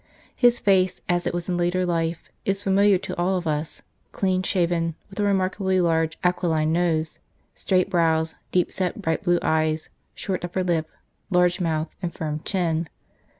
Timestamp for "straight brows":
7.53-8.33